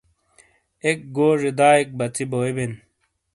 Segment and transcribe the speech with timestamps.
[0.83, 2.73] ایک گوزے دائیک بژی بوبین۔